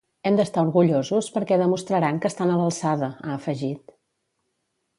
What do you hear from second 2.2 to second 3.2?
que estan a l'alçada,